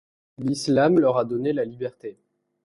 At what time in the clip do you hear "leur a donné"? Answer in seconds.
0.99-1.53